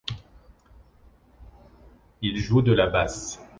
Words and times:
Il 2.23 2.35
joue 2.39 2.63
de 2.63 2.73
la 2.73 2.87
basse. 2.87 3.39